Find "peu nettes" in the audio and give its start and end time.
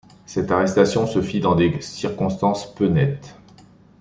2.73-3.35